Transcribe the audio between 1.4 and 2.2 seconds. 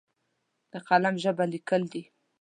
لیکل دي!